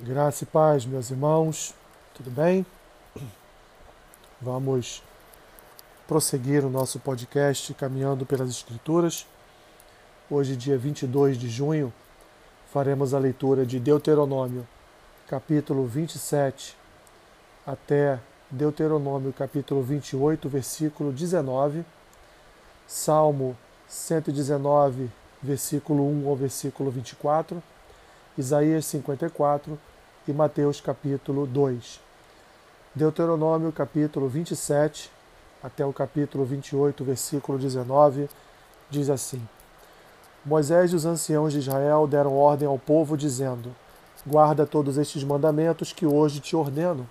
Graça 0.00 0.44
e 0.44 0.46
paz, 0.46 0.86
meus 0.86 1.10
irmãos, 1.10 1.74
tudo 2.14 2.30
bem? 2.30 2.64
Vamos 4.40 5.02
prosseguir 6.06 6.64
o 6.64 6.70
nosso 6.70 7.00
podcast 7.00 7.74
Caminhando 7.74 8.24
pelas 8.24 8.48
Escrituras. 8.48 9.26
Hoje, 10.30 10.54
dia 10.54 10.78
22 10.78 11.36
de 11.36 11.48
junho, 11.48 11.92
faremos 12.72 13.12
a 13.12 13.18
leitura 13.18 13.66
de 13.66 13.80
Deuteronômio, 13.80 14.64
capítulo 15.26 15.84
27, 15.84 16.76
até 17.66 18.20
Deuteronômio, 18.48 19.32
capítulo 19.32 19.82
28, 19.82 20.48
versículo 20.48 21.12
19, 21.12 21.84
Salmo 22.86 23.58
119, 23.88 25.10
versículo 25.42 26.08
1 26.08 26.28
ao 26.28 26.36
versículo 26.36 26.88
24 26.88 27.60
Isaías 28.38 28.86
54 28.86 29.76
e 30.28 30.32
Mateus 30.32 30.80
capítulo 30.80 31.44
2. 31.44 31.98
Deuteronômio 32.94 33.72
capítulo 33.72 34.28
27 34.28 35.10
até 35.60 35.84
o 35.84 35.92
capítulo 35.92 36.44
28, 36.44 37.02
versículo 37.02 37.58
19, 37.58 38.30
diz 38.88 39.10
assim: 39.10 39.42
Moisés 40.44 40.92
e 40.92 40.94
os 40.94 41.04
anciãos 41.04 41.52
de 41.52 41.58
Israel 41.58 42.06
deram 42.06 42.36
ordem 42.36 42.68
ao 42.68 42.78
povo, 42.78 43.16
dizendo: 43.16 43.74
Guarda 44.24 44.64
todos 44.64 44.98
estes 44.98 45.24
mandamentos 45.24 45.92
que 45.92 46.06
hoje 46.06 46.38
te 46.38 46.54
ordeno. 46.54 47.10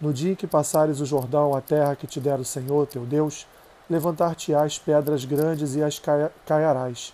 No 0.00 0.10
dia 0.10 0.32
em 0.32 0.34
que 0.34 0.46
passares 0.46 1.00
o 1.00 1.04
Jordão, 1.04 1.54
a 1.54 1.60
terra 1.60 1.94
que 1.94 2.06
te 2.06 2.18
der 2.18 2.40
o 2.40 2.46
Senhor 2.46 2.86
teu 2.86 3.04
Deus, 3.04 3.46
levantar-te-ás 3.90 4.78
pedras 4.78 5.26
grandes 5.26 5.74
e 5.74 5.82
as 5.82 6.00
caiarás 6.46 7.12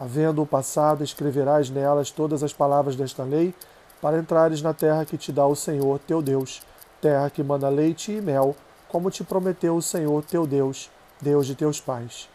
Havendo 0.00 0.42
o 0.42 0.46
passado, 0.46 1.02
escreverás 1.02 1.70
nelas 1.70 2.10
todas 2.10 2.42
as 2.44 2.52
palavras 2.52 2.94
desta 2.94 3.24
lei, 3.24 3.52
para 4.00 4.18
entrares 4.18 4.62
na 4.62 4.72
terra 4.72 5.04
que 5.04 5.18
te 5.18 5.32
dá 5.32 5.44
o 5.44 5.56
Senhor 5.56 5.98
teu 6.06 6.22
Deus, 6.22 6.62
terra 7.00 7.28
que 7.28 7.42
manda 7.42 7.68
leite 7.68 8.12
e 8.12 8.20
mel, 8.20 8.54
como 8.88 9.10
te 9.10 9.24
prometeu 9.24 9.74
o 9.74 9.82
Senhor 9.82 10.24
teu 10.24 10.46
Deus, 10.46 10.88
Deus 11.20 11.46
de 11.46 11.56
teus 11.56 11.80
pais. 11.80 12.28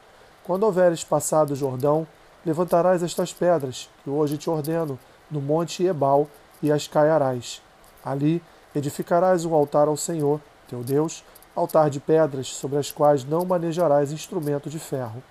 Quando 0.44 0.64
houveres 0.64 1.06
passado 1.06 1.52
o 1.52 1.56
Jordão, 1.56 2.06
levantarás 2.46 3.02
estas 3.02 3.32
pedras, 3.32 3.90
que 4.04 4.10
hoje 4.10 4.38
te 4.38 4.50
ordeno, 4.50 5.00
no 5.32 5.40
monte 5.40 5.86
Ebal, 5.86 6.28
e 6.62 6.70
as 6.70 6.86
caiarás. 6.86 7.62
Ali 8.04 8.44
edificarás 8.76 9.46
um 9.46 9.54
altar 9.54 9.88
ao 9.88 9.96
Senhor, 9.96 10.42
teu 10.68 10.84
Deus, 10.84 11.24
altar 11.56 11.90
de 11.90 12.02
pedras, 12.02 12.48
sobre 12.48 12.78
as 12.78 12.92
quais 12.92 13.24
não 13.24 13.46
manejarás 13.46 14.12
instrumento 14.12 14.70
de 14.70 14.80
ferro. 14.80 15.24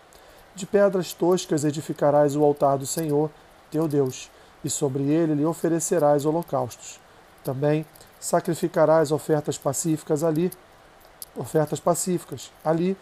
De 0.55 0.67
pedras 0.67 1.13
toscas 1.13 1.65
edificarás 1.65 2.37
o 2.37 2.45
altar 2.45 2.77
do 2.77 2.87
Senhor, 2.87 3.31
teu 3.71 3.89
Deus, 3.89 4.31
e 4.63 4.69
sobre 4.69 5.05
ele 5.05 5.35
lhe 5.35 5.45
oferecerás 5.45 6.27
holocaustos. 6.27 7.01
Também 7.43 7.87
sacrificarás 8.21 9.11
ofertas 9.11 9.57
pacíficas 9.57 10.23
ali, 10.23 10.53
ofertas 11.35 11.81
pacíficas. 11.81 12.53
Ali 12.65 12.97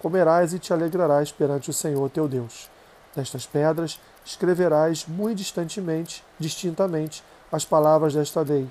comerás 0.00 0.52
e 0.52 0.58
te 0.58 0.72
alegrarás 0.72 1.32
perante 1.32 1.70
o 1.70 1.72
Senhor 1.72 2.10
teu 2.10 2.28
Deus. 2.28 2.68
Nestas 3.14 3.46
pedras 3.46 3.98
escreverás 4.24 5.06
muito 5.06 5.38
distantemente, 5.38 6.22
distintamente, 6.38 7.24
as 7.50 7.64
palavras 7.64 8.14
desta 8.14 8.42
lei. 8.42 8.68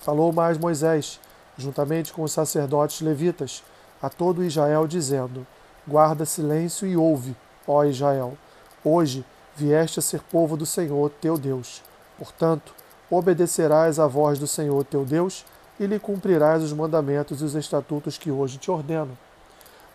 Falou 0.00 0.32
mais 0.32 0.56
Moisés, 0.56 1.20
juntamente 1.58 2.12
com 2.12 2.22
os 2.22 2.32
sacerdotes 2.32 3.00
levitas, 3.00 3.62
a 4.00 4.08
todo 4.08 4.44
Israel, 4.44 4.86
dizendo: 4.86 5.46
Guarda 5.86 6.24
silêncio 6.24 6.88
e 6.88 6.96
ouve, 6.96 7.36
ó 7.68 7.84
Israel. 7.84 8.38
Hoje 8.82 9.22
vieste 9.54 9.98
a 9.98 10.02
ser 10.02 10.22
povo 10.22 10.56
do 10.56 10.64
Senhor 10.64 11.10
teu 11.20 11.36
Deus. 11.36 11.82
Portanto, 12.16 12.74
obedecerás 13.10 13.98
à 13.98 14.06
voz 14.06 14.38
do 14.38 14.46
Senhor 14.46 14.82
teu 14.84 15.04
Deus 15.04 15.44
e 15.78 15.84
lhe 15.84 15.98
cumprirás 15.98 16.62
os 16.62 16.72
mandamentos 16.72 17.42
e 17.42 17.44
os 17.44 17.54
estatutos 17.54 18.16
que 18.16 18.30
hoje 18.30 18.56
te 18.56 18.70
ordeno. 18.70 19.16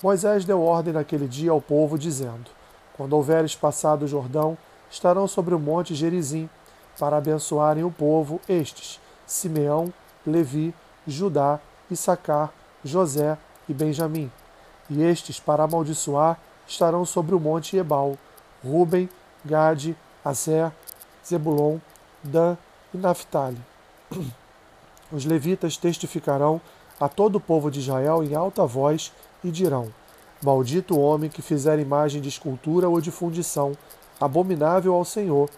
Moisés 0.03 0.46
deu 0.46 0.62
ordem 0.62 0.94
naquele 0.94 1.28
dia 1.28 1.50
ao 1.50 1.59
povo, 1.59 1.97
dizendo: 1.97 2.52
Quando 2.96 3.13
houveres 3.13 3.56
passado 3.56 4.03
o 4.03 4.08
Jordão, 4.08 4.56
estarão 4.92 5.28
sobre 5.28 5.56
o 5.56 5.59
monte 5.59 5.96
Gerizim, 5.96 6.47
para 7.00 7.18
abençoarem 7.18 7.84
o 7.84 7.90
povo 7.90 8.40
estes: 8.47 9.00
Simeão, 9.25 9.92
Levi, 10.24 10.72
Judá, 11.08 11.59
Issacar, 11.90 12.53
José 12.84 13.36
e 13.68 13.74
Benjamim 13.74 14.31
e 14.89 15.03
estes, 15.03 15.39
para 15.39 15.63
amaldiçoar, 15.63 16.39
estarão 16.67 17.05
sobre 17.05 17.35
o 17.35 17.39
monte 17.39 17.77
Ebal, 17.77 18.17
Ruben, 18.63 19.09
Gade, 19.45 19.95
Aser, 20.23 20.72
Zebulon, 21.25 21.77
Dan 22.23 22.57
e 22.94 22.97
Naphtali. 22.97 23.61
Os 25.11 25.25
levitas 25.25 25.77
testificarão 25.77 26.61
a 27.00 27.07
todo 27.07 27.38
o 27.38 27.39
povo 27.39 27.72
de 27.72 27.79
Israel 27.79 28.23
em 28.23 28.35
alta 28.35 28.66
voz 28.66 29.11
e 29.44 29.50
dirão: 29.50 29.91
Maldito 30.44 30.95
o 30.95 31.01
homem 31.01 31.29
que 31.29 31.41
fizer 31.41 31.79
imagem 31.79 32.21
de 32.21 32.29
escultura 32.29 32.88
ou 32.88 33.01
de 33.01 33.11
fundição, 33.11 33.73
abominável 34.19 34.94
ao 34.94 35.06
Senhor, 35.06 35.50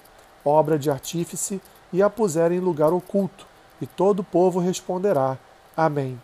obra 0.46 0.78
de 0.78 0.90
artífice, 0.90 1.62
e 1.92 2.02
a 2.02 2.10
puser 2.10 2.52
em 2.52 2.60
lugar 2.60 2.94
oculto, 2.94 3.46
e 3.82 3.86
todo 3.86 4.20
o 4.20 4.24
povo 4.24 4.60
responderá: 4.60 5.38
Amém. 5.76 6.20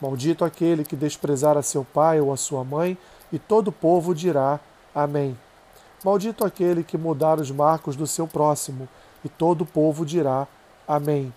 Maldito 0.00 0.44
aquele 0.44 0.84
que 0.84 0.96
desprezar 0.96 1.56
a 1.56 1.62
seu 1.62 1.84
pai 1.84 2.20
ou 2.20 2.32
a 2.32 2.36
sua 2.36 2.64
mãe, 2.64 2.98
e 3.32 3.38
todo 3.38 3.68
o 3.68 3.72
povo 3.72 4.14
dirá: 4.14 4.60
Amém. 4.94 5.38
Maldito 6.04 6.44
aquele 6.44 6.84
que 6.84 6.98
mudar 6.98 7.40
os 7.40 7.50
marcos 7.50 7.96
do 7.96 8.06
seu 8.06 8.26
próximo, 8.26 8.88
e 9.24 9.28
todo 9.28 9.62
o 9.62 9.66
povo 9.66 10.04
dirá: 10.04 10.46
Amém. 10.86 11.32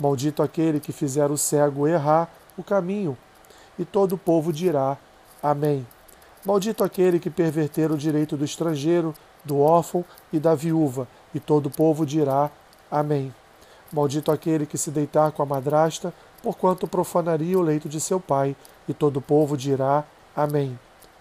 Maldito 0.00 0.42
aquele 0.42 0.80
que 0.80 0.92
fizer 0.92 1.30
o 1.30 1.38
cego 1.38 1.86
errar 1.86 2.28
o 2.56 2.62
caminho, 2.62 3.16
e 3.78 3.84
todo 3.84 4.14
o 4.14 4.18
povo 4.18 4.52
dirá: 4.52 4.98
Amém. 5.42 5.86
Maldito 6.44 6.84
aquele 6.84 7.18
que 7.18 7.30
perverter 7.30 7.90
o 7.90 7.96
direito 7.96 8.36
do 8.36 8.44
estrangeiro, 8.44 9.14
do 9.44 9.60
órfão 9.60 10.04
e 10.32 10.38
da 10.38 10.54
viúva, 10.54 11.08
e 11.34 11.40
todo 11.40 11.66
o 11.66 11.70
povo 11.70 12.04
dirá: 12.04 12.50
Amém. 12.90 13.34
Maldito 13.92 14.32
aquele 14.32 14.66
que 14.66 14.76
se 14.76 14.90
deitar 14.90 15.32
com 15.32 15.42
a 15.42 15.46
madrasta, 15.46 16.12
porquanto 16.44 16.86
profanaria 16.86 17.58
o 17.58 17.62
leito 17.62 17.88
de 17.88 17.98
seu 17.98 18.20
pai, 18.20 18.54
e 18.86 18.92
todo 18.92 19.16
o 19.16 19.22
povo 19.22 19.56
dirá: 19.56 20.04
Amém. 20.36 20.78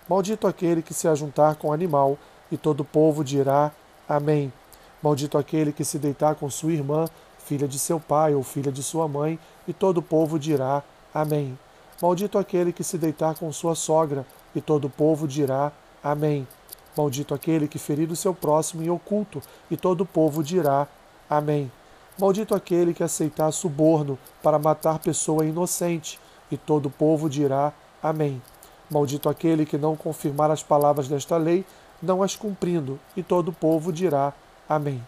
Maldito 0.09 0.45
aquele 0.45 0.81
que 0.81 0.93
se 0.93 1.07
ajuntar 1.07 1.55
com 1.55 1.71
animal, 1.71 2.17
e 2.51 2.57
todo 2.57 2.81
o 2.81 2.85
povo 2.85 3.23
dirá: 3.23 3.71
Amém. 4.07 4.51
Maldito 5.01 5.37
aquele 5.37 5.71
que 5.71 5.85
se 5.85 5.97
deitar 5.97 6.35
com 6.35 6.49
sua 6.49 6.73
irmã, 6.73 7.05
filha 7.39 7.69
de 7.69 7.79
seu 7.79 8.01
pai 8.01 8.35
ou 8.35 8.43
filha 8.43 8.69
de 8.69 8.83
sua 8.83 9.07
mãe, 9.07 9.39
e 9.65 9.71
todo 9.71 9.99
o 9.99 10.01
povo 10.01 10.37
dirá: 10.37 10.83
Amém. 11.13 11.57
Maldito 12.01 12.37
aquele 12.37 12.73
que 12.73 12.83
se 12.83 12.97
deitar 12.97 13.35
com 13.35 13.49
sua 13.53 13.75
sogra, 13.75 14.25
e 14.53 14.59
todo 14.59 14.85
o 14.85 14.89
povo 14.89 15.25
dirá: 15.25 15.71
Amém. 16.03 16.45
Maldito 16.97 17.33
aquele 17.33 17.65
que 17.69 17.79
ferir 17.79 18.11
o 18.11 18.15
seu 18.15 18.35
próximo 18.35 18.83
em 18.83 18.89
oculto, 18.89 19.41
e 19.71 19.77
todo 19.77 20.01
o 20.01 20.05
povo 20.05 20.43
dirá: 20.43 20.85
Amém. 21.29 21.71
Maldito 22.19 22.53
aquele 22.53 22.93
que 22.93 23.03
aceitar 23.03 23.51
suborno 23.51 24.19
para 24.41 24.59
matar 24.59 24.99
pessoa 24.99 25.45
inocente, 25.45 26.19
e 26.51 26.57
todo 26.57 26.85
o 26.85 26.91
povo 26.91 27.27
dirá 27.27 27.73
Amém. 28.01 28.41
Maldito 28.89 29.27
aquele 29.27 29.65
que 29.65 29.77
não 29.77 29.95
confirmar 29.95 30.51
as 30.51 30.61
palavras 30.61 31.07
desta 31.07 31.37
lei, 31.37 31.65
não 32.01 32.21
as 32.21 32.35
cumprindo, 32.35 32.99
e 33.17 33.23
todo 33.23 33.47
o 33.49 33.53
povo 33.53 33.91
dirá 33.91 34.33
Amém. 34.69 35.03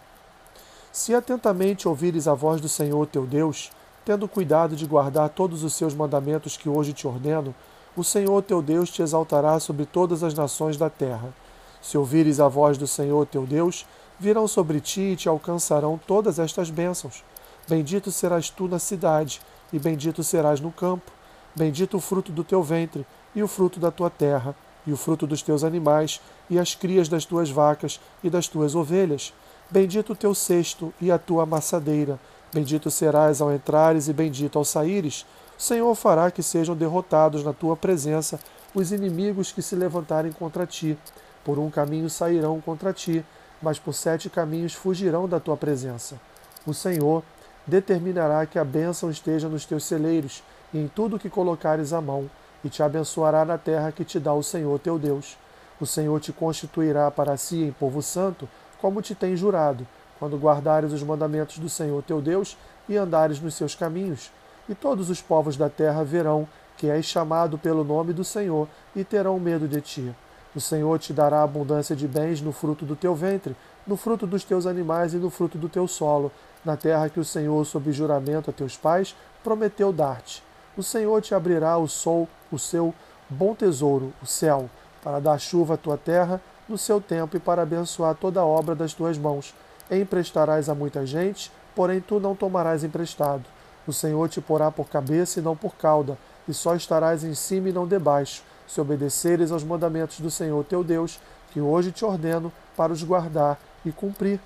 Se 0.90 1.14
atentamente 1.14 1.86
ouvires 1.86 2.26
a 2.26 2.34
voz 2.34 2.60
do 2.60 2.68
Senhor 2.68 3.06
teu 3.06 3.26
Deus, 3.26 3.70
tendo 4.04 4.26
cuidado 4.26 4.74
de 4.74 4.86
guardar 4.86 5.28
todos 5.28 5.62
os 5.62 5.74
seus 5.74 5.94
mandamentos 5.94 6.56
que 6.56 6.68
hoje 6.68 6.92
te 6.92 7.06
ordeno, 7.06 7.54
o 7.96 8.02
Senhor 8.02 8.42
teu 8.42 8.60
Deus 8.60 8.90
te 8.90 9.02
exaltará 9.02 9.60
sobre 9.60 9.86
todas 9.86 10.22
as 10.22 10.34
nações 10.34 10.76
da 10.76 10.90
terra. 10.90 11.32
Se 11.80 11.96
ouvires 11.96 12.40
a 12.40 12.48
voz 12.48 12.76
do 12.76 12.86
Senhor 12.86 13.26
teu 13.26 13.46
Deus, 13.46 13.86
virão 14.18 14.48
sobre 14.48 14.80
ti 14.80 15.00
e 15.00 15.16
te 15.16 15.28
alcançarão 15.28 15.98
todas 16.06 16.38
estas 16.38 16.70
bênçãos. 16.70 17.24
Bendito 17.68 18.12
serás 18.12 18.48
tu 18.48 18.68
na 18.68 18.78
cidade, 18.78 19.40
e 19.72 19.78
bendito 19.78 20.22
serás 20.22 20.60
no 20.60 20.70
campo. 20.70 21.10
Bendito 21.54 21.96
o 21.96 22.00
fruto 22.00 22.30
do 22.30 22.44
teu 22.44 22.62
ventre, 22.62 23.06
e 23.34 23.42
o 23.42 23.48
fruto 23.48 23.80
da 23.80 23.90
tua 23.90 24.08
terra, 24.08 24.54
e 24.86 24.92
o 24.92 24.96
fruto 24.96 25.26
dos 25.26 25.42
teus 25.42 25.64
animais, 25.64 26.20
e 26.48 26.58
as 26.58 26.74
crias 26.74 27.08
das 27.08 27.24
tuas 27.24 27.50
vacas 27.50 28.00
e 28.22 28.30
das 28.30 28.46
tuas 28.46 28.74
ovelhas. 28.74 29.34
Bendito 29.70 30.12
o 30.12 30.16
teu 30.16 30.34
cesto 30.34 30.94
e 31.00 31.10
a 31.10 31.18
tua 31.18 31.42
amassadeira. 31.42 32.20
Bendito 32.52 32.90
serás 32.90 33.40
ao 33.40 33.52
entrares 33.52 34.06
e 34.08 34.12
bendito 34.12 34.58
ao 34.58 34.64
saíres. 34.64 35.26
O 35.58 35.62
Senhor 35.62 35.94
fará 35.94 36.30
que 36.30 36.42
sejam 36.42 36.76
derrotados 36.76 37.42
na 37.42 37.52
tua 37.52 37.76
presença 37.76 38.38
os 38.74 38.92
inimigos 38.92 39.50
que 39.50 39.62
se 39.62 39.74
levantarem 39.74 40.30
contra 40.30 40.66
ti. 40.66 40.96
Por 41.44 41.58
um 41.58 41.70
caminho 41.70 42.08
sairão 42.08 42.60
contra 42.60 42.92
ti, 42.92 43.24
mas 43.62 43.78
por 43.78 43.92
sete 43.92 44.28
caminhos 44.28 44.74
fugirão 44.74 45.28
da 45.28 45.40
tua 45.40 45.56
presença. 45.56 46.20
O 46.66 46.74
Senhor 46.74 47.22
determinará 47.66 48.44
que 48.46 48.58
a 48.58 48.64
bênção 48.64 49.10
esteja 49.10 49.48
nos 49.48 49.64
teus 49.64 49.84
celeiros 49.84 50.42
e 50.72 50.78
em 50.78 50.88
tudo 50.88 51.18
que 51.18 51.30
colocares 51.30 51.92
a 51.92 52.00
mão, 52.00 52.30
e 52.64 52.68
te 52.68 52.82
abençoará 52.82 53.44
na 53.44 53.58
terra 53.58 53.92
que 53.92 54.04
te 54.04 54.18
dá 54.18 54.32
o 54.32 54.42
Senhor 54.42 54.78
teu 54.78 54.98
Deus. 54.98 55.36
O 55.80 55.86
Senhor 55.86 56.18
te 56.20 56.32
constituirá 56.32 57.10
para 57.10 57.36
si 57.36 57.62
em 57.62 57.72
povo 57.72 58.02
santo, 58.02 58.48
como 58.80 59.02
te 59.02 59.14
tem 59.14 59.36
jurado, 59.36 59.86
quando 60.18 60.36
guardares 60.36 60.92
os 60.92 61.02
mandamentos 61.02 61.58
do 61.58 61.68
Senhor 61.68 62.02
teu 62.02 62.20
Deus 62.20 62.56
e 62.88 62.96
andares 62.96 63.40
nos 63.40 63.54
seus 63.54 63.74
caminhos. 63.74 64.32
E 64.68 64.74
todos 64.74 65.10
os 65.10 65.20
povos 65.20 65.56
da 65.56 65.68
terra 65.68 66.02
verão 66.02 66.48
que 66.76 66.88
és 66.88 67.04
chamado 67.04 67.56
pelo 67.56 67.84
nome 67.84 68.12
do 68.12 68.24
Senhor 68.24 68.68
e 68.94 69.04
terão 69.04 69.38
medo 69.38 69.68
de 69.68 69.80
ti. 69.80 70.14
O 70.56 70.60
Senhor 70.60 70.98
te 70.98 71.12
dará 71.12 71.42
abundância 71.42 71.94
de 71.94 72.08
bens 72.08 72.40
no 72.40 72.50
fruto 72.50 72.86
do 72.86 72.96
teu 72.96 73.14
ventre, 73.14 73.54
no 73.86 73.94
fruto 73.94 74.26
dos 74.26 74.42
teus 74.42 74.64
animais 74.64 75.12
e 75.12 75.18
no 75.18 75.28
fruto 75.28 75.58
do 75.58 75.68
teu 75.68 75.86
solo, 75.86 76.32
na 76.64 76.78
terra 76.78 77.10
que 77.10 77.20
o 77.20 77.24
Senhor, 77.26 77.62
sob 77.66 77.92
juramento 77.92 78.48
a 78.48 78.54
teus 78.54 78.74
pais, 78.74 79.14
prometeu 79.44 79.92
dar-te. 79.92 80.42
O 80.74 80.82
Senhor 80.82 81.20
te 81.20 81.34
abrirá 81.34 81.76
o 81.76 81.86
sol, 81.86 82.26
o 82.50 82.58
seu 82.58 82.94
bom 83.28 83.54
tesouro, 83.54 84.14
o 84.22 84.26
céu, 84.26 84.70
para 85.04 85.20
dar 85.20 85.38
chuva 85.38 85.74
à 85.74 85.76
tua 85.76 85.98
terra 85.98 86.40
no 86.66 86.78
seu 86.78 87.02
tempo 87.02 87.36
e 87.36 87.40
para 87.40 87.60
abençoar 87.60 88.14
toda 88.14 88.40
a 88.40 88.46
obra 88.46 88.74
das 88.74 88.94
tuas 88.94 89.18
mãos. 89.18 89.54
Emprestarás 89.90 90.70
a 90.70 90.74
muita 90.74 91.04
gente, 91.04 91.52
porém 91.74 92.00
tu 92.00 92.18
não 92.18 92.34
tomarás 92.34 92.82
emprestado. 92.82 93.44
O 93.86 93.92
Senhor 93.92 94.26
te 94.30 94.40
porá 94.40 94.70
por 94.70 94.88
cabeça 94.88 95.38
e 95.38 95.42
não 95.42 95.54
por 95.54 95.74
cauda, 95.74 96.16
e 96.48 96.54
só 96.54 96.74
estarás 96.74 97.24
em 97.24 97.34
cima 97.34 97.68
e 97.68 97.72
não 97.72 97.86
debaixo, 97.86 98.42
se 98.66 98.80
obedeceres 98.80 99.50
aos 99.50 99.64
mandamentos 99.64 100.20
do 100.20 100.30
Senhor 100.30 100.64
teu 100.64 100.82
Deus, 100.82 101.20
que 101.52 101.60
hoje 101.60 101.92
te 101.92 102.04
ordeno 102.04 102.52
para 102.76 102.92
os 102.92 103.02
guardar 103.02 103.58
e 103.84 103.92
cumprir. 103.92 104.40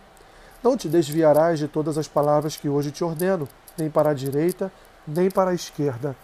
Não 0.63 0.77
te 0.77 0.89
desviarás 0.89 1.59
de 1.59 1.67
todas 1.67 1.97
as 1.97 2.07
palavras 2.07 2.57
que 2.57 2.69
hoje 2.69 2.91
te 2.91 3.03
ordeno, 3.03 3.49
nem 3.79 3.89
para 3.89 4.11
a 4.11 4.15
direita, 4.15 4.71
nem 5.07 5.31
para 5.31 5.51
a 5.51 5.55
esquerda, 5.55 6.15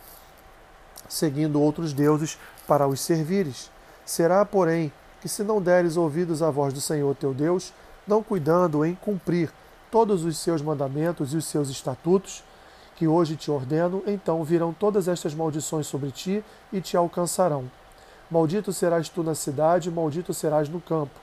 seguindo 1.09 1.61
outros 1.61 1.93
deuses 1.93 2.39
para 2.67 2.87
os 2.87 3.01
servires. 3.01 3.71
Será, 4.05 4.45
porém, 4.45 4.93
que 5.21 5.29
se 5.29 5.43
não 5.43 5.61
deres 5.61 5.97
ouvidos 5.97 6.43
à 6.43 6.51
voz 6.51 6.73
do 6.73 6.81
Senhor 6.81 7.15
teu 7.17 7.33
Deus, 7.33 7.73
não 8.07 8.23
cuidando 8.23 8.85
em 8.85 8.95
cumprir 8.95 9.51
todos 9.91 10.25
os 10.25 10.39
seus 10.39 10.63
mandamentos 10.63 11.33
e 11.33 11.37
os 11.37 11.47
seus 11.47 11.69
estatutos, 11.71 12.45
que 12.95 13.07
hoje 13.07 13.37
te 13.37 13.51
ordeno, 13.51 14.03
então 14.07 14.43
virão 14.45 14.73
todas 14.73 15.09
estas 15.09 15.35
maldições 15.35 15.87
sobre 15.87 16.11
ti 16.11 16.45
e 16.73 16.81
te 16.81 16.97
alcançarão. 16.97 17.65
Maldito 18.31 18.73
serás 18.73 19.09
tu 19.09 19.23
na 19.23 19.35
cidade, 19.35 19.91
maldito 19.91 20.35
serás 20.35 20.69
no 20.69 20.81
campo. 20.81 21.15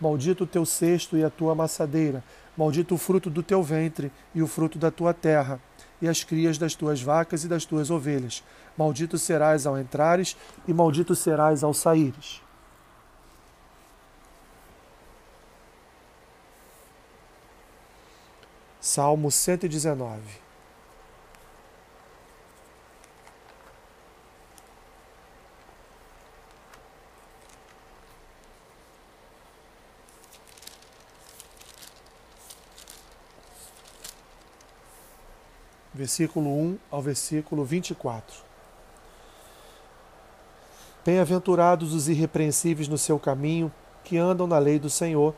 Maldito 0.00 0.44
o 0.44 0.46
teu 0.46 0.64
cesto 0.64 1.16
e 1.16 1.24
a 1.24 1.30
tua 1.30 1.52
amassadeira. 1.52 2.22
Maldito 2.56 2.94
o 2.94 2.98
fruto 2.98 3.28
do 3.30 3.42
teu 3.42 3.62
ventre 3.62 4.12
e 4.34 4.42
o 4.42 4.46
fruto 4.46 4.78
da 4.78 4.90
tua 4.90 5.14
terra, 5.14 5.60
e 6.00 6.08
as 6.08 6.22
crias 6.22 6.58
das 6.58 6.74
tuas 6.74 7.00
vacas 7.00 7.44
e 7.44 7.48
das 7.48 7.64
tuas 7.64 7.90
ovelhas. 7.90 8.42
Maldito 8.76 9.18
serás 9.18 9.66
ao 9.66 9.78
entrares 9.78 10.36
e 10.66 10.72
maldito 10.72 11.14
serás 11.14 11.64
ao 11.64 11.74
saíres. 11.74 12.40
Salmo 18.80 19.30
119 19.30 20.51
versículo 35.94 36.48
1 36.48 36.78
ao 36.90 37.02
versículo 37.02 37.64
24. 37.64 38.42
Bem-aventurados 41.04 41.92
os 41.92 42.08
irrepreensíveis 42.08 42.88
no 42.88 42.96
seu 42.96 43.18
caminho, 43.18 43.72
que 44.04 44.16
andam 44.16 44.46
na 44.46 44.58
lei 44.58 44.78
do 44.78 44.88
Senhor. 44.88 45.34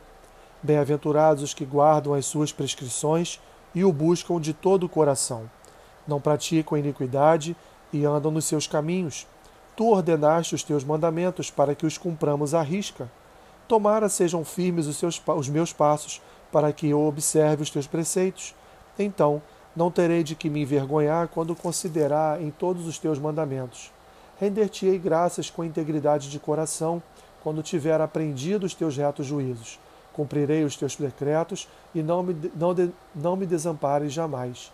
Bem-aventurados 0.61 1.43
os 1.43 1.53
que 1.53 1.65
guardam 1.65 2.13
as 2.13 2.25
suas 2.25 2.51
prescrições 2.51 3.39
e 3.73 3.83
o 3.83 3.91
buscam 3.91 4.39
de 4.39 4.53
todo 4.53 4.85
o 4.85 4.89
coração. 4.89 5.49
Não 6.07 6.21
praticam 6.21 6.77
iniquidade 6.77 7.55
e 7.91 8.05
andam 8.05 8.31
nos 8.31 8.45
seus 8.45 8.67
caminhos. 8.67 9.27
Tu 9.75 9.85
ordenaste 9.89 10.55
os 10.55 10.63
teus 10.63 10.83
mandamentos 10.83 11.51
para 11.51 11.75
que 11.75 11.85
os 11.85 11.97
cumpramos 11.97 12.53
à 12.53 12.61
risca. 12.61 13.11
Tomara 13.67 14.07
sejam 14.07 14.45
firmes 14.45 14.87
os, 14.87 14.97
seus, 14.97 15.21
os 15.35 15.49
meus 15.49 15.73
passos, 15.73 16.21
para 16.51 16.71
que 16.71 16.87
eu 16.87 17.01
observe 17.01 17.63
os 17.63 17.69
teus 17.69 17.87
preceitos. 17.87 18.55
Então 18.97 19.41
não 19.75 19.91
terei 19.91 20.23
de 20.23 20.35
que 20.35 20.49
me 20.49 20.61
envergonhar 20.61 21.27
quando 21.27 21.55
considerar 21.55 22.41
em 22.41 22.49
todos 22.49 22.87
os 22.87 22.97
teus 22.97 23.19
mandamentos. 23.19 23.91
Render-te-ei 24.39 24.97
graças 24.97 25.49
com 25.49 25.63
integridade 25.63 26.29
de 26.29 26.39
coração, 26.39 27.01
quando 27.43 27.61
tiver 27.61 28.01
aprendido 28.01 28.65
os 28.65 28.73
teus 28.73 28.97
retos 28.97 29.25
juízos. 29.25 29.79
Cumprirei 30.13 30.63
os 30.63 30.75
teus 30.75 30.95
decretos 30.95 31.67
e 31.93 32.01
não 32.01 32.23
me, 32.23 32.51
não, 32.55 32.73
de, 32.73 32.89
não 33.13 33.35
me 33.35 33.45
desampares 33.45 34.13
jamais. 34.13 34.71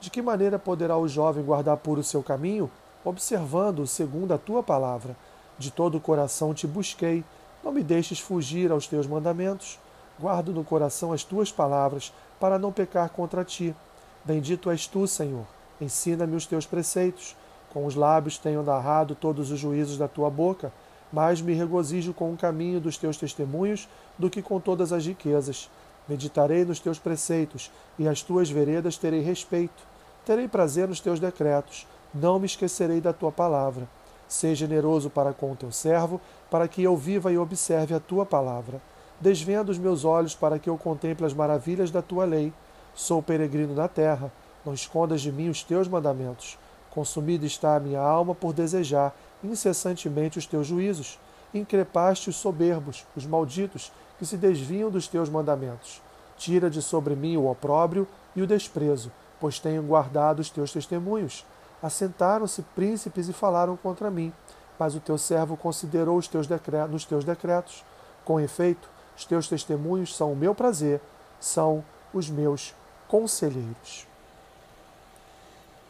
De 0.00 0.10
que 0.10 0.20
maneira 0.20 0.58
poderá 0.58 0.96
o 0.96 1.08
jovem 1.08 1.42
guardar 1.42 1.78
puro 1.78 2.02
seu 2.02 2.22
caminho? 2.22 2.70
Observando 3.04 3.86
segundo 3.86 4.32
a 4.32 4.38
tua 4.38 4.62
palavra. 4.62 5.16
De 5.58 5.70
todo 5.70 5.96
o 5.96 6.00
coração 6.00 6.52
te 6.52 6.66
busquei, 6.66 7.24
não 7.64 7.72
me 7.72 7.82
deixes 7.82 8.20
fugir 8.20 8.70
aos 8.70 8.86
teus 8.86 9.06
mandamentos. 9.06 9.78
Guardo 10.20 10.52
no 10.52 10.62
coração 10.62 11.12
as 11.12 11.24
tuas 11.24 11.50
palavras, 11.50 12.12
para 12.38 12.58
não 12.58 12.70
pecar 12.70 13.08
contra 13.10 13.44
ti. 13.44 13.74
Bendito 14.24 14.70
és 14.70 14.86
tu, 14.86 15.06
Senhor. 15.06 15.44
Ensina-me 15.80 16.36
os 16.36 16.46
teus 16.46 16.66
preceitos. 16.66 17.36
Com 17.72 17.86
os 17.86 17.94
lábios 17.94 18.38
tenho 18.38 18.62
narrado 18.62 19.14
todos 19.14 19.50
os 19.50 19.58
juízos 19.58 19.96
da 19.96 20.06
tua 20.06 20.28
boca, 20.28 20.72
mais 21.12 21.40
me 21.40 21.54
regozijo 21.54 22.12
com 22.12 22.32
o 22.32 22.36
caminho 22.36 22.80
dos 22.80 22.96
teus 22.96 23.16
testemunhos 23.16 23.88
do 24.18 24.30
que 24.30 24.42
com 24.42 24.60
todas 24.60 24.92
as 24.92 25.06
riquezas. 25.06 25.70
Meditarei 26.08 26.64
nos 26.64 26.80
teus 26.80 26.98
preceitos, 26.98 27.70
e 27.98 28.06
às 28.06 28.22
tuas 28.22 28.50
veredas 28.50 28.96
terei 28.96 29.20
respeito. 29.20 29.82
Terei 30.24 30.46
prazer 30.46 30.86
nos 30.86 31.00
teus 31.00 31.18
decretos, 31.18 31.86
não 32.14 32.38
me 32.38 32.46
esquecerei 32.46 33.00
da 33.00 33.12
tua 33.12 33.32
palavra. 33.32 33.88
Seja 34.28 34.66
generoso 34.66 35.10
para 35.10 35.32
com 35.32 35.52
o 35.52 35.56
teu 35.56 35.72
servo, 35.72 36.20
para 36.50 36.68
que 36.68 36.82
eu 36.82 36.96
viva 36.96 37.32
e 37.32 37.38
observe 37.38 37.94
a 37.94 38.00
tua 38.00 38.24
palavra. 38.24 38.80
Desvenda 39.20 39.70
os 39.70 39.78
meus 39.78 40.04
olhos 40.04 40.34
para 40.34 40.58
que 40.58 40.70
eu 40.70 40.78
contemple 40.78 41.26
as 41.26 41.34
maravilhas 41.34 41.90
da 41.90 42.02
tua 42.02 42.24
lei. 42.24 42.52
Sou 42.94 43.22
peregrino 43.22 43.74
na 43.74 43.88
terra, 43.88 44.30
não 44.64 44.74
escondas 44.74 45.20
de 45.20 45.32
mim 45.32 45.48
os 45.48 45.62
teus 45.62 45.88
mandamentos. 45.88 46.58
Consumida 46.90 47.46
está 47.46 47.74
a 47.76 47.80
minha 47.80 48.00
alma 48.00 48.34
por 48.34 48.52
desejar 48.52 49.14
incessantemente 49.42 50.38
os 50.38 50.46
teus 50.46 50.66
juízos. 50.66 51.18
Increpaste 51.54 52.30
os 52.30 52.36
soberbos, 52.36 53.06
os 53.16 53.26
malditos, 53.26 53.90
que 54.18 54.26
se 54.26 54.36
desviam 54.36 54.90
dos 54.90 55.08
teus 55.08 55.28
mandamentos. 55.28 56.02
Tira 56.36 56.68
de 56.68 56.82
sobre 56.82 57.16
mim 57.16 57.36
o 57.36 57.50
opróbrio 57.50 58.06
e 58.36 58.42
o 58.42 58.46
desprezo, 58.46 59.10
pois 59.40 59.58
tenho 59.58 59.82
guardado 59.82 60.40
os 60.40 60.50
teus 60.50 60.72
testemunhos. 60.72 61.46
Assentaram-se 61.82 62.62
príncipes 62.74 63.28
e 63.28 63.32
falaram 63.32 63.76
contra 63.76 64.10
mim, 64.10 64.32
mas 64.78 64.94
o 64.94 65.00
teu 65.00 65.18
servo 65.18 65.56
considerou 65.56 66.16
os 66.18 66.28
teus 66.28 66.46
decretos, 66.46 66.92
nos 66.92 67.04
teus 67.04 67.24
decretos. 67.24 67.84
Com 68.24 68.38
efeito, 68.38 68.88
os 69.16 69.24
teus 69.24 69.48
testemunhos 69.48 70.14
são 70.14 70.32
o 70.32 70.36
meu 70.36 70.54
prazer, 70.54 71.00
são 71.40 71.84
os 72.14 72.30
meus 72.30 72.74
conselheiros. 73.12 74.06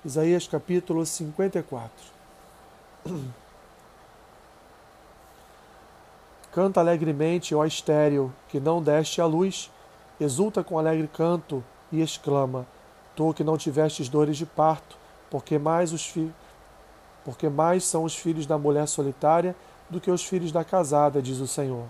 Isaías 0.04 0.48
capítulo 0.48 1.06
54. 1.06 1.88
Canta 6.50 6.80
alegremente, 6.80 7.54
ó 7.54 7.64
estéreo, 7.64 8.34
que 8.48 8.58
não 8.58 8.82
deste 8.82 9.20
a 9.20 9.24
luz, 9.24 9.70
exulta 10.18 10.64
com 10.64 10.76
alegre 10.80 11.06
canto 11.06 11.62
e 11.92 12.00
exclama: 12.00 12.66
Tu 13.14 13.32
que 13.34 13.44
não 13.44 13.56
tivestes 13.56 14.08
dores 14.08 14.36
de 14.36 14.44
parto, 14.44 14.98
porque 15.30 15.60
mais 15.60 15.92
os 15.92 16.04
fi... 16.04 16.28
porque 17.24 17.48
mais 17.48 17.84
são 17.84 18.02
os 18.02 18.16
filhos 18.16 18.46
da 18.46 18.58
mulher 18.58 18.88
solitária 18.88 19.54
do 19.88 20.00
que 20.00 20.10
os 20.10 20.24
filhos 20.24 20.50
da 20.50 20.64
casada, 20.64 21.22
diz 21.22 21.38
o 21.38 21.46
Senhor. 21.46 21.84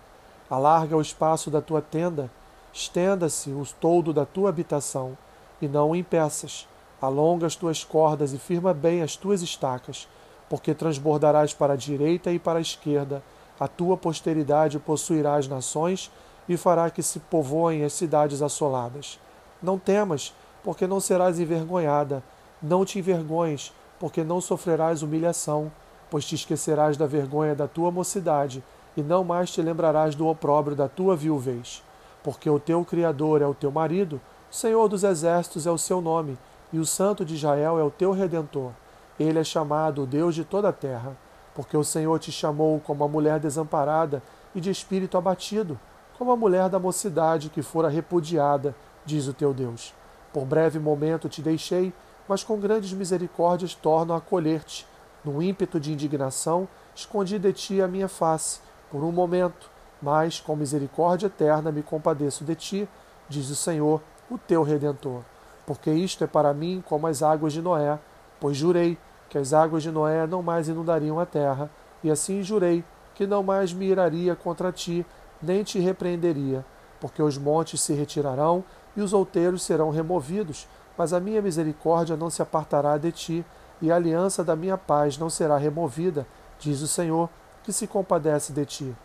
Alarga 0.50 0.94
o 0.94 1.00
espaço 1.00 1.50
da 1.50 1.62
tua 1.62 1.80
tenda, 1.80 2.30
estenda-se 2.70 3.48
o 3.48 3.66
toldo 3.80 4.12
da 4.12 4.26
tua 4.26 4.50
habitação 4.50 5.16
e 5.62 5.68
não 5.68 5.92
o 5.92 5.96
impeças. 5.96 6.68
Alonga 7.00 7.46
as 7.46 7.56
tuas 7.56 7.84
cordas 7.84 8.32
e 8.32 8.38
firma 8.38 8.74
bem 8.74 9.00
as 9.00 9.16
tuas 9.16 9.40
estacas, 9.40 10.08
porque 10.50 10.74
transbordarás 10.74 11.54
para 11.54 11.72
a 11.72 11.76
direita 11.76 12.30
e 12.30 12.38
para 12.38 12.58
a 12.58 12.62
esquerda. 12.62 13.22
A 13.58 13.68
tua 13.68 13.96
posteridade 13.96 14.78
possuirá 14.78 15.36
as 15.36 15.48
nações 15.48 16.10
e 16.48 16.56
fará 16.56 16.90
que 16.90 17.02
se 17.02 17.20
povoem 17.20 17.84
as 17.84 17.92
cidades 17.92 18.42
assoladas. 18.42 19.18
Não 19.62 19.78
temas, 19.78 20.34
porque 20.64 20.86
não 20.86 21.00
serás 21.00 21.38
envergonhada. 21.38 22.22
Não 22.60 22.84
te 22.84 22.98
envergonhes, 22.98 23.72
porque 23.98 24.24
não 24.24 24.40
sofrerás 24.40 25.02
humilhação, 25.02 25.70
pois 26.10 26.24
te 26.24 26.34
esquecerás 26.34 26.96
da 26.96 27.06
vergonha 27.06 27.54
da 27.54 27.68
tua 27.68 27.90
mocidade 27.90 28.62
e 28.96 29.02
não 29.02 29.24
mais 29.24 29.50
te 29.50 29.62
lembrarás 29.62 30.14
do 30.14 30.26
opróbrio 30.26 30.76
da 30.76 30.88
tua 30.88 31.16
viuvez. 31.16 31.82
Porque 32.22 32.50
o 32.50 32.60
teu 32.60 32.84
Criador 32.84 33.42
é 33.42 33.46
o 33.46 33.54
teu 33.54 33.70
marido, 33.70 34.20
Senhor 34.52 34.86
dos 34.86 35.02
exércitos 35.02 35.66
é 35.66 35.70
o 35.70 35.78
seu 35.78 36.02
nome, 36.02 36.38
e 36.70 36.78
o 36.78 36.84
Santo 36.84 37.24
de 37.24 37.34
Israel 37.34 37.78
é 37.78 37.82
o 37.82 37.90
teu 37.90 38.12
redentor. 38.12 38.72
Ele 39.18 39.38
é 39.38 39.44
chamado 39.44 40.02
o 40.02 40.06
Deus 40.06 40.34
de 40.34 40.44
toda 40.44 40.68
a 40.68 40.72
terra, 40.74 41.16
porque 41.54 41.74
o 41.74 41.82
Senhor 41.82 42.18
te 42.18 42.30
chamou 42.30 42.78
como 42.78 43.02
a 43.02 43.08
mulher 43.08 43.40
desamparada 43.40 44.22
e 44.54 44.60
de 44.60 44.68
espírito 44.68 45.16
abatido, 45.16 45.80
como 46.18 46.30
a 46.30 46.36
mulher 46.36 46.68
da 46.68 46.78
mocidade 46.78 47.48
que 47.48 47.62
fora 47.62 47.88
repudiada, 47.88 48.76
diz 49.06 49.26
o 49.26 49.32
teu 49.32 49.54
Deus. 49.54 49.94
Por 50.34 50.44
breve 50.44 50.78
momento 50.78 51.30
te 51.30 51.40
deixei, 51.40 51.90
mas 52.28 52.44
com 52.44 52.60
grandes 52.60 52.92
misericórdias 52.92 53.74
torno 53.74 54.12
a 54.12 54.18
acolher-te. 54.18 54.86
No 55.24 55.42
ímpeto 55.42 55.80
de 55.80 55.94
indignação, 55.94 56.68
escondi 56.94 57.38
de 57.38 57.54
ti 57.54 57.80
a 57.80 57.88
minha 57.88 58.06
face, 58.06 58.60
por 58.90 59.02
um 59.02 59.12
momento, 59.12 59.70
mas 60.02 60.40
com 60.40 60.54
misericórdia 60.54 61.28
eterna 61.28 61.72
me 61.72 61.82
compadeço 61.82 62.44
de 62.44 62.54
ti, 62.54 62.88
diz 63.30 63.48
o 63.48 63.56
Senhor, 63.56 64.02
o 64.32 64.38
teu 64.38 64.62
redentor. 64.62 65.22
Porque 65.66 65.90
isto 65.90 66.24
é 66.24 66.26
para 66.26 66.52
mim 66.54 66.82
como 66.86 67.06
as 67.06 67.22
águas 67.22 67.52
de 67.52 67.62
Noé, 67.62 67.98
pois 68.40 68.56
jurei 68.56 68.98
que 69.28 69.38
as 69.38 69.52
águas 69.52 69.82
de 69.82 69.90
Noé 69.90 70.26
não 70.26 70.42
mais 70.42 70.68
inundariam 70.68 71.18
a 71.20 71.26
terra, 71.26 71.70
e 72.02 72.10
assim 72.10 72.42
jurei 72.42 72.84
que 73.14 73.26
não 73.26 73.42
mais 73.42 73.72
me 73.72 73.86
iraria 73.86 74.34
contra 74.34 74.72
ti, 74.72 75.06
nem 75.40 75.62
te 75.62 75.78
repreenderia, 75.78 76.64
porque 77.00 77.22
os 77.22 77.38
montes 77.38 77.80
se 77.80 77.92
retirarão 77.92 78.64
e 78.96 79.00
os 79.00 79.12
outeiros 79.12 79.62
serão 79.62 79.90
removidos, 79.90 80.68
mas 80.96 81.12
a 81.12 81.20
minha 81.20 81.40
misericórdia 81.40 82.16
não 82.16 82.30
se 82.30 82.42
apartará 82.42 82.96
de 82.98 83.12
ti, 83.12 83.44
e 83.80 83.90
a 83.90 83.96
aliança 83.96 84.44
da 84.44 84.54
minha 84.54 84.78
paz 84.78 85.18
não 85.18 85.28
será 85.28 85.56
removida, 85.56 86.26
diz 86.58 86.80
o 86.80 86.88
Senhor, 86.88 87.28
que 87.64 87.72
se 87.72 87.86
compadece 87.86 88.52
de 88.52 88.64
ti. 88.64 88.96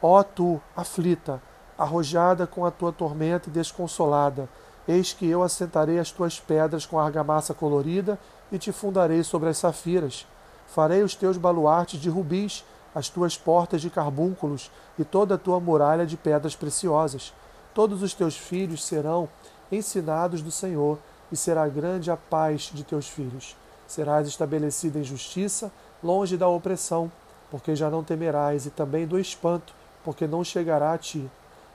Ó 0.00 0.22
tu, 0.22 0.60
aflita, 0.76 1.42
arrojada 1.76 2.46
com 2.46 2.64
a 2.64 2.70
tua 2.70 2.92
tormenta 2.92 3.48
e 3.48 3.52
desconsolada, 3.52 4.48
eis 4.86 5.12
que 5.12 5.28
eu 5.28 5.42
assentarei 5.42 5.98
as 5.98 6.10
tuas 6.10 6.40
pedras 6.40 6.84
com 6.86 6.98
argamassa 6.98 7.54
colorida 7.54 8.18
e 8.50 8.58
te 8.58 8.72
fundarei 8.72 9.22
sobre 9.22 9.48
as 9.48 9.58
safiras. 9.58 10.26
Farei 10.66 11.02
os 11.02 11.14
teus 11.14 11.36
baluartes 11.36 12.00
de 12.00 12.08
rubis, 12.08 12.64
as 12.94 13.08
tuas 13.08 13.36
portas 13.36 13.80
de 13.80 13.90
carbúnculos 13.90 14.70
e 14.98 15.04
toda 15.04 15.34
a 15.34 15.38
tua 15.38 15.60
muralha 15.60 16.04
de 16.04 16.16
pedras 16.16 16.54
preciosas. 16.54 17.32
Todos 17.74 18.02
os 18.02 18.12
teus 18.12 18.36
filhos 18.36 18.84
serão 18.84 19.28
ensinados 19.70 20.42
do 20.42 20.50
Senhor, 20.50 20.98
e 21.32 21.36
será 21.36 21.66
grande 21.66 22.10
a 22.10 22.16
paz 22.16 22.70
de 22.72 22.84
teus 22.84 23.08
filhos. 23.08 23.56
Serás 23.86 24.28
estabelecida 24.28 24.98
em 24.98 25.04
justiça, 25.04 25.72
longe 26.04 26.36
da 26.36 26.46
opressão, 26.46 27.10
porque 27.50 27.74
já 27.74 27.88
não 27.88 28.04
temerás, 28.04 28.66
e 28.66 28.70
também 28.70 29.06
do 29.06 29.18
espanto, 29.18 29.74
porque 30.04 30.26
não 30.26 30.44
chegará 30.44 30.92
a 30.92 30.98
ti. 30.98 31.28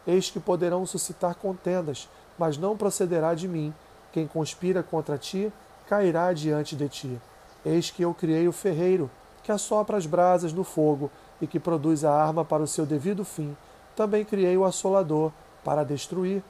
Eis 0.06 0.30
que 0.30 0.40
poderão 0.40 0.86
suscitar 0.86 1.36
contendas, 1.36 2.08
mas 2.38 2.58
não 2.58 2.78
procederá 2.78 3.34
de 3.34 3.48
mim. 3.48 3.74
Quem 4.12 4.28
conspira 4.28 4.84
contra 4.84 5.18
ti 5.18 5.52
cairá 5.88 6.34
diante 6.34 6.76
de 6.76 6.90
ti. 6.90 7.22
Eis 7.66 7.90
que 7.92 8.04
eu 8.04 8.14
criei 8.14 8.48
o 8.48 8.54
ferreiro, 8.54 9.10
que 9.44 9.52
assopra 9.52 9.98
as 9.98 10.06
brasas 10.06 10.54
no 10.54 10.64
fogo 10.64 11.10
e 11.42 11.48
que 11.48 11.60
produz 11.60 12.04
a 12.04 12.14
arma 12.14 12.44
para 12.44 12.64
o 12.64 12.68
seu 12.68 12.86
devido 12.86 13.24
fim. 13.24 13.56
Também 13.96 14.24
criei 14.24 14.58
o 14.58 14.66
assolador, 14.66 15.32
para 15.68 15.84
destruir. 15.84 16.42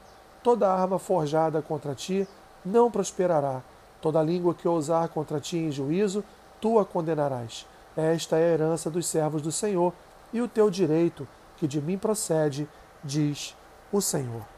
Toda 0.44 0.72
arma 0.72 1.00
forjada 1.00 1.60
contra 1.60 1.96
ti 1.96 2.28
não 2.64 2.92
prosperará. 2.92 3.64
Toda 4.00 4.22
língua 4.22 4.54
que 4.54 4.68
ousar 4.68 5.10
contra 5.10 5.40
ti 5.40 5.58
em 5.58 5.72
juízo, 5.72 6.24
tu 6.62 6.78
a 6.78 6.86
condenarás. 6.86 7.66
Esta 7.96 8.38
é 8.38 8.52
a 8.52 8.54
herança 8.54 8.92
dos 8.92 9.08
servos 9.08 9.42
do 9.42 9.52
Senhor 9.52 9.92
e 10.32 10.40
o 10.40 10.48
teu 10.48 10.70
direito, 10.70 11.28
que 11.58 11.68
de 11.68 11.82
mim 11.82 11.98
procede, 11.98 12.70
diz 13.04 13.56
o 13.92 14.00
Senhor. 14.02 14.57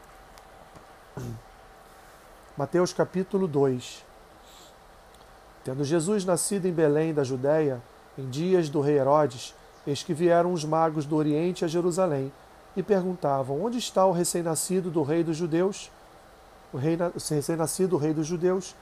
Mateus 2.56 2.92
capítulo 2.92 3.48
2 3.48 4.04
Tendo 5.64 5.84
Jesus 5.84 6.24
nascido 6.24 6.66
em 6.66 6.72
Belém 6.72 7.12
da 7.12 7.22
Judéia, 7.22 7.82
em 8.16 8.28
dias 8.28 8.68
do 8.68 8.80
rei 8.80 8.98
Herodes, 8.98 9.54
eis 9.86 10.02
que 10.02 10.14
vieram 10.14 10.52
os 10.52 10.64
magos 10.64 11.04
do 11.04 11.16
Oriente 11.16 11.64
a 11.64 11.68
Jerusalém 11.68 12.32
e 12.76 12.82
perguntavam: 12.82 13.62
Onde 13.62 13.78
está 13.78 14.06
o 14.06 14.12
recém-nascido 14.12 14.90
do 14.90 15.02
rei 15.02 15.22
dos 15.22 15.36
judeus? 15.36 15.90
O, 16.72 16.76
o 16.76 16.80
recém-nascido 16.80 17.96
rei 17.96 18.14
dos 18.14 18.26
judeus, 18.26 18.74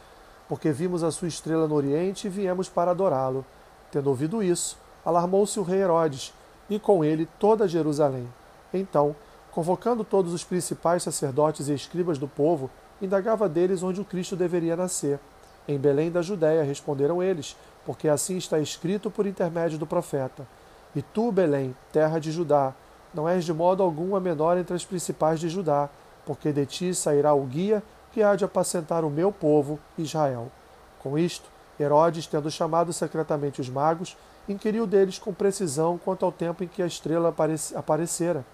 porque 0.49 0.71
vimos 0.71 1.03
a 1.03 1.11
sua 1.11 1.29
estrela 1.29 1.67
no 1.67 1.75
Oriente 1.75 2.27
e 2.27 2.31
viemos 2.31 2.69
para 2.69 2.93
adorá-lo. 2.93 3.45
Tendo 3.91 4.09
ouvido 4.09 4.43
isso, 4.43 4.79
alarmou-se 5.05 5.59
o 5.59 5.65
rei 5.65 5.81
Herodes 5.81 6.33
e 6.71 6.79
com 6.79 7.05
ele 7.05 7.27
toda 7.41 7.67
Jerusalém. 7.67 8.29
Então, 8.73 9.17
convocando 9.53 10.05
todos 10.05 10.33
os 10.33 10.45
principais 10.45 11.03
sacerdotes 11.03 11.69
e 11.69 11.75
escribas 11.75 12.19
do 12.19 12.29
povo, 12.29 12.71
indagava 13.01 13.49
deles 13.49 13.83
onde 13.83 14.01
o 14.01 14.05
Cristo 14.05 14.37
deveria 14.37 14.77
nascer. 14.77 15.19
Em 15.67 15.79
Belém 15.79 16.11
da 16.11 16.23
Judéia, 16.23 16.63
responderam 16.63 17.23
eles, 17.23 17.57
porque 17.85 18.09
assim 18.09 18.37
está 18.37 18.59
escrito 18.59 19.11
por 19.11 19.27
intermédio 19.27 19.79
do 19.79 19.87
profeta. 19.87 20.47
E 20.95 21.03
tu, 21.03 21.31
Belém, 21.31 21.77
terra 21.93 22.19
de 22.19 22.33
Judá, 22.33 22.75
não 23.13 23.29
és 23.29 23.45
de 23.45 23.53
modo 23.53 23.83
algum 23.83 24.17
a 24.17 24.21
menor 24.21 24.57
entre 24.57 24.75
as 24.75 24.85
principais 24.85 25.41
de 25.41 25.49
Judá, 25.49 25.89
porque 26.25 26.53
de 26.53 26.67
ti 26.67 26.95
sairá 26.95 27.33
o 27.35 27.45
guia 27.45 27.83
que 28.13 28.23
há 28.23 28.35
de 28.35 28.45
apacentar 28.45 29.05
o 29.05 29.11
meu 29.11 29.31
povo, 29.31 29.79
Israel. 29.97 30.51
Com 30.99 31.19
isto, 31.19 31.49
Herodes, 31.79 32.27
tendo 32.27 32.51
chamado 32.51 32.93
secretamente 32.93 33.61
os 33.61 33.69
magos, 33.69 34.17
inquiriu 34.49 34.87
deles 34.87 35.19
com 35.19 35.33
precisão 35.33 35.99
quanto 36.03 36.25
ao 36.25 36.33
tempo 36.33 36.65
em 36.65 36.69
que 36.69 36.83
a 36.83 36.87
estrela 36.87 37.35
aparecera. 37.75 38.45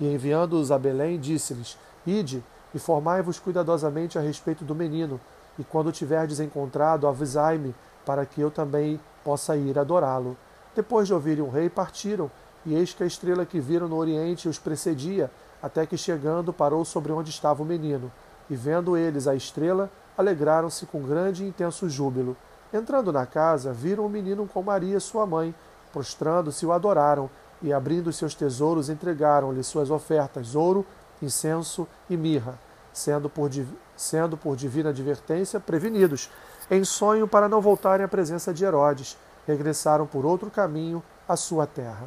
E 0.00 0.12
enviando-os 0.12 0.70
a 0.70 0.78
Belém, 0.78 1.18
disse-lhes: 1.18 1.76
Ide 2.06 2.42
e 2.74 2.78
formai-vos 2.78 3.38
cuidadosamente 3.38 4.18
a 4.18 4.20
respeito 4.20 4.64
do 4.64 4.74
menino, 4.74 5.20
e 5.58 5.64
quando 5.64 5.92
tiverdes 5.92 6.40
encontrado, 6.40 7.06
avisai-me, 7.06 7.74
para 8.04 8.24
que 8.24 8.40
eu 8.40 8.50
também 8.50 9.00
possa 9.24 9.56
ir 9.56 9.78
adorá-lo. 9.78 10.36
Depois 10.74 11.06
de 11.06 11.14
ouvirem 11.14 11.42
o 11.42 11.50
rei, 11.50 11.68
partiram 11.68 12.30
e 12.64 12.74
eis 12.74 12.92
que 12.92 13.02
a 13.02 13.06
estrela 13.06 13.46
que 13.46 13.60
viram 13.60 13.88
no 13.88 13.96
oriente 13.96 14.48
os 14.48 14.58
precedia, 14.58 15.30
até 15.62 15.86
que 15.86 15.96
chegando 15.96 16.52
parou 16.52 16.84
sobre 16.84 17.12
onde 17.12 17.30
estava 17.30 17.62
o 17.62 17.66
menino. 17.66 18.12
E 18.48 18.56
vendo 18.56 18.96
eles 18.96 19.26
a 19.26 19.34
estrela, 19.34 19.90
alegraram-se 20.16 20.86
com 20.86 21.02
grande 21.02 21.44
e 21.44 21.48
intenso 21.48 21.88
júbilo. 21.88 22.36
Entrando 22.72 23.12
na 23.12 23.26
casa, 23.26 23.72
viram 23.72 24.06
o 24.06 24.08
menino 24.08 24.46
com 24.46 24.62
Maria, 24.62 25.00
sua 25.00 25.26
mãe. 25.26 25.54
Prostrando-se, 25.92 26.66
o 26.66 26.72
adoraram, 26.72 27.30
e 27.62 27.72
abrindo 27.72 28.12
seus 28.12 28.34
tesouros, 28.34 28.88
entregaram-lhe 28.88 29.62
suas 29.62 29.90
ofertas, 29.90 30.54
ouro, 30.54 30.86
incenso 31.22 31.86
e 32.08 32.16
mirra, 32.16 32.58
sendo 32.92 33.28
por, 33.28 33.50
sendo 33.96 34.36
por 34.36 34.56
divina 34.56 34.90
advertência 34.90 35.58
prevenidos, 35.58 36.30
em 36.70 36.84
sonho 36.84 37.26
para 37.26 37.48
não 37.48 37.60
voltarem 37.60 38.04
à 38.04 38.08
presença 38.08 38.52
de 38.52 38.64
Herodes, 38.64 39.16
regressaram 39.46 40.06
por 40.06 40.24
outro 40.26 40.50
caminho 40.50 41.02
à 41.28 41.36
sua 41.36 41.66
terra. 41.66 42.06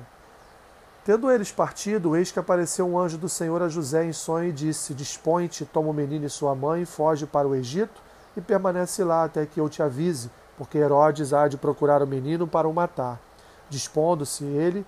Tendo 1.03 1.31
eles 1.31 1.51
partido, 1.51 2.15
eis 2.15 2.31
que 2.31 2.37
apareceu 2.37 2.87
um 2.87 2.99
anjo 2.99 3.17
do 3.17 3.27
Senhor 3.27 3.59
a 3.63 3.67
José 3.67 4.05
em 4.05 4.13
sonho 4.13 4.49
e 4.49 4.51
disse: 4.51 4.93
Dispõe-te, 4.93 5.65
toma 5.65 5.89
o 5.89 5.93
menino 5.93 6.27
e 6.27 6.29
sua 6.29 6.53
mãe, 6.53 6.85
foge 6.85 7.25
para 7.25 7.47
o 7.47 7.55
Egito 7.55 7.99
e 8.37 8.41
permanece 8.41 9.03
lá 9.03 9.23
até 9.23 9.45
que 9.47 9.59
eu 9.59 9.67
te 9.67 9.81
avise, 9.81 10.29
porque 10.57 10.77
Herodes 10.77 11.33
há 11.33 11.47
de 11.47 11.57
procurar 11.57 12.03
o 12.03 12.07
menino 12.07 12.47
para 12.47 12.67
o 12.67 12.73
matar. 12.73 13.19
Dispondo-se 13.67 14.43
ele, 14.43 14.85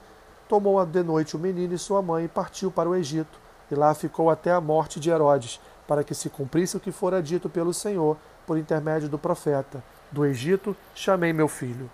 tomou 0.53 0.85
de 0.85 1.01
noite 1.01 1.35
o 1.35 1.39
menino 1.39 1.73
e 1.73 1.79
sua 1.79 1.99
mãe 1.99 2.25
e 2.25 2.27
partiu 2.27 2.69
para 2.69 2.87
o 2.87 2.93
Egito, 2.93 3.39
e 3.71 3.73
lá 3.73 3.91
ficou 3.95 4.29
até 4.29 4.51
a 4.51 4.61
morte 4.61 4.99
de 4.99 5.09
Herodes, 5.09 5.59
para 5.87 6.03
que 6.03 6.13
se 6.13 6.29
cumprisse 6.29 6.77
o 6.77 6.79
que 6.79 6.91
fora 6.91 7.23
dito 7.23 7.49
pelo 7.49 7.73
Senhor 7.73 8.17
por 8.45 8.55
intermédio 8.55 9.09
do 9.09 9.17
profeta: 9.17 9.83
Do 10.11 10.23
Egito 10.23 10.75
chamei 10.93 11.33
meu 11.33 11.47
filho. 11.47 11.89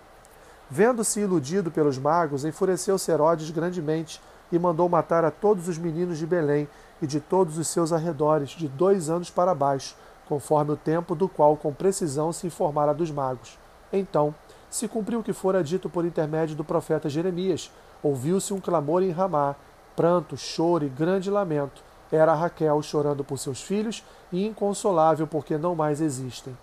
Vendo-se 0.68 1.20
iludido 1.20 1.70
pelos 1.70 1.96
magos, 1.96 2.44
enfureceu-se 2.44 3.10
Herodes 3.10 3.50
grandemente 3.50 4.20
e 4.52 4.58
mandou 4.58 4.90
matar 4.90 5.24
a 5.24 5.30
todos 5.30 5.66
os 5.66 5.78
meninos 5.78 6.18
de 6.18 6.26
Belém 6.26 6.68
e 7.00 7.06
de 7.06 7.18
todos 7.18 7.56
os 7.56 7.66
seus 7.66 7.94
arredores, 7.94 8.50
de 8.50 8.68
dois 8.68 9.08
anos 9.08 9.30
para 9.30 9.54
baixo, 9.54 9.96
conforme 10.28 10.72
o 10.72 10.76
tempo 10.76 11.14
do 11.14 11.30
qual 11.30 11.56
com 11.56 11.72
precisão 11.72 12.30
se 12.30 12.46
informara 12.46 12.92
dos 12.92 13.10
magos. 13.10 13.58
Então 13.90 14.34
se 14.70 14.88
cumpriu 14.88 15.20
o 15.20 15.22
que 15.22 15.32
fora 15.32 15.62
dito 15.62 15.90
por 15.90 16.04
intermédio 16.04 16.56
do 16.56 16.64
profeta 16.64 17.08
Jeremias. 17.08 17.70
Ouviu-se 18.02 18.54
um 18.54 18.60
clamor 18.60 19.02
em 19.02 19.10
Ramá, 19.10 19.56
pranto, 19.94 20.36
choro 20.36 20.84
e 20.84 20.88
grande 20.88 21.30
lamento. 21.30 21.82
Era 22.10 22.34
Raquel 22.34 22.80
chorando 22.80 23.24
por 23.24 23.38
seus 23.38 23.60
filhos 23.60 24.04
e 24.32 24.46
inconsolável 24.46 25.26
porque 25.26 25.58
não 25.58 25.74
mais 25.74 26.00
existem. 26.00 26.56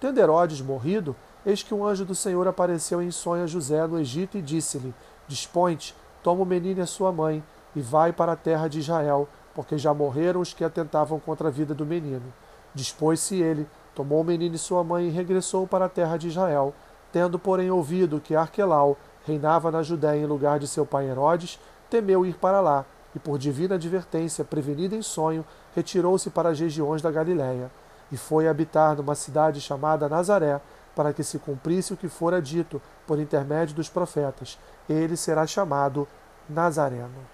Tendo 0.00 0.18
Herodes 0.18 0.60
morrido, 0.60 1.14
Eis 1.46 1.62
que 1.62 1.72
um 1.72 1.84
anjo 1.84 2.04
do 2.04 2.14
Senhor 2.14 2.46
apareceu 2.48 3.00
em 3.00 3.10
sonho 3.10 3.44
a 3.44 3.46
José 3.46 3.86
no 3.86 3.98
Egito 3.98 4.36
e 4.36 4.42
disse-lhe: 4.42 4.94
Dispõe-te, 5.26 5.94
toma 6.22 6.42
o 6.42 6.46
menino 6.46 6.80
e 6.80 6.82
a 6.82 6.86
sua 6.86 7.12
mãe, 7.12 7.42
e 7.74 7.80
vai 7.80 8.12
para 8.12 8.32
a 8.32 8.36
terra 8.36 8.68
de 8.68 8.80
Israel, 8.80 9.28
porque 9.54 9.78
já 9.78 9.94
morreram 9.94 10.40
os 10.40 10.52
que 10.52 10.64
atentavam 10.64 11.18
contra 11.18 11.48
a 11.48 11.50
vida 11.50 11.74
do 11.74 11.86
menino. 11.86 12.34
Dispôs-se 12.74 13.36
ele, 13.36 13.66
tomou 13.94 14.20
o 14.20 14.24
menino 14.24 14.56
e 14.56 14.58
sua 14.58 14.82
mãe 14.84 15.06
e 15.06 15.10
regressou 15.10 15.66
para 15.66 15.86
a 15.86 15.88
terra 15.88 16.16
de 16.16 16.28
Israel. 16.28 16.74
Tendo, 17.12 17.38
porém, 17.38 17.70
ouvido 17.70 18.20
que 18.20 18.36
Arquelau 18.36 18.96
reinava 19.24 19.70
na 19.70 19.82
Judéia 19.82 20.20
em 20.22 20.26
lugar 20.26 20.58
de 20.58 20.68
seu 20.68 20.84
pai 20.84 21.08
Herodes, 21.08 21.58
temeu 21.88 22.24
ir 22.24 22.34
para 22.34 22.60
lá, 22.60 22.84
e 23.14 23.18
por 23.18 23.38
divina 23.38 23.76
advertência, 23.76 24.44
prevenida 24.44 24.94
em 24.94 25.02
sonho, 25.02 25.44
retirou-se 25.74 26.30
para 26.30 26.50
as 26.50 26.60
regiões 26.60 27.00
da 27.00 27.10
Galiléia, 27.10 27.70
e 28.12 28.16
foi 28.16 28.48
habitar 28.48 28.96
numa 28.96 29.14
cidade 29.14 29.60
chamada 29.60 30.08
Nazaré, 30.08 30.60
para 30.94 31.12
que 31.12 31.22
se 31.22 31.38
cumprisse 31.38 31.92
o 31.92 31.96
que 31.96 32.08
fora 32.08 32.42
dito 32.42 32.82
por 33.06 33.20
intermédio 33.20 33.74
dos 33.76 33.88
profetas. 33.88 34.58
Ele 34.88 35.16
será 35.16 35.46
chamado 35.46 36.08
Nazareno. 36.48 37.24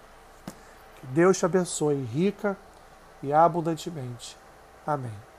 Que 0.96 1.06
Deus 1.06 1.38
te 1.38 1.46
abençoe 1.46 2.02
rica 2.02 2.56
e 3.22 3.32
abundantemente. 3.32 4.36
Amém. 4.86 5.33